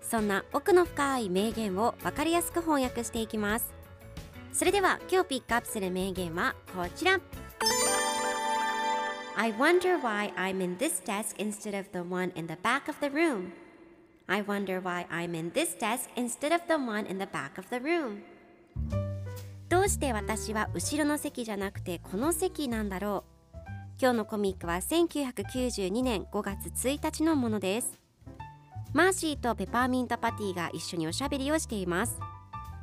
[0.00, 3.72] そんな奥の深い名言を分かりやすく翻訳していきます
[4.52, 7.20] それでは今日ピックアップする名言はこちら
[9.36, 12.96] I wonder why I'm in this desk instead of the one in the back of
[13.00, 13.52] the room
[14.26, 17.68] I wonder why I'm in this desk instead of the one in the back of
[17.70, 18.22] the room
[19.68, 23.38] どうして私は後ろの席じゃなくてこの席なんだろう
[24.00, 28.07] 今日のコミックは1992年5月1日のものです
[28.94, 32.18] マーシーとペパーミントパティが一緒におしゃべりをしています。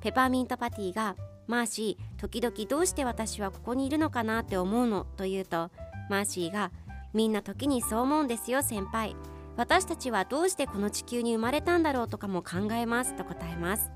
[0.00, 1.14] ペパーミントパティが
[1.46, 5.70] マーシー時々どうして私はここにいるのかなって思うのと言うと
[6.08, 6.70] マーシーが
[7.12, 9.14] みんな時にそう思うんですよ先輩。
[9.56, 13.90] 私たちはどうしてこの地球に生まれたんだろうとかも考えますと答えます。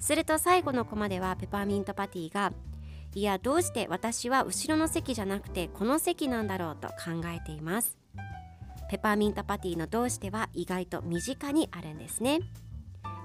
[0.00, 2.52] すると最後のコマではペパーミントパティが
[3.14, 7.96] いやどうして私は後ろの席じゃなくてこの席なんだろうと考えています。
[8.88, 12.40] ペパーミントパティのどうしては意外と身近にあるんですね。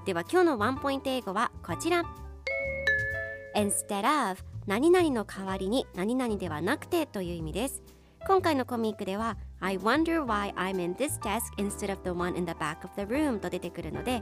[0.06, 2.04] では今日のワンポイント英語はこちら。
[3.56, 7.82] Instead of 何々の代わりに何々ではなくてという意味です。
[8.26, 12.90] 今回のコミックでは I wonder why I'm in this desk instead of the one in the back of
[12.98, 14.22] the room と出てくるので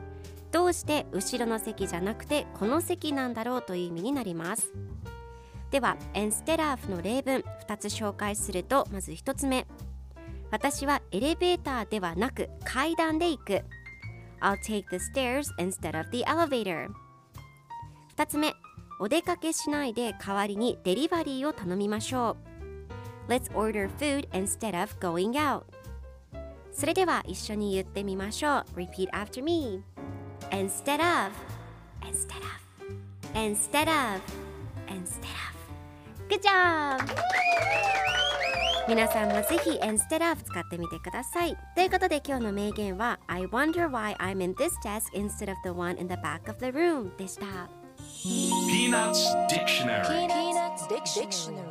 [0.52, 4.72] どうして後ろの席じゃなくてこの席なんだろうという意味になります。
[5.72, 9.66] では instead of の例文2つ紹介するとまず1つ目。
[10.52, 13.62] 私はエレベーターではなく階段で行く
[14.42, 16.90] I'll take the stairs instead of the elevator
[18.18, 18.54] 2つ目
[19.00, 22.36] お出かけしないで代わりにデリバリーを頼みましょ
[23.28, 25.64] う Let's order food instead of going out
[26.74, 29.82] それでは一緒に言ってみましょう Repeat after me
[30.52, 31.32] Instead of
[32.06, 32.62] Instead of
[33.34, 34.22] Instead of
[34.90, 35.62] Instead of
[36.30, 37.71] Good job!
[38.92, 45.98] 皆さんもぜひ Instead of 使ってみてくださいということで今日の名言は I wonder why I'm in this desk instead of the one
[45.98, 47.70] in the back of the room でした
[48.68, 51.71] Peanuts Dictionary Peanuts Dictionary.